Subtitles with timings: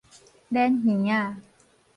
[0.49, 1.05] 撚耳
[1.35, 1.41] 仔